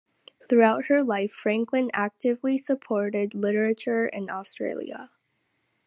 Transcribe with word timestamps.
Throughout 0.49 0.85
her 0.85 1.03
life, 1.03 1.31
Franklin 1.31 1.91
actively 1.93 2.57
supported 2.57 3.35
literature 3.35 4.07
in 4.07 4.31
Australia. 4.31 5.11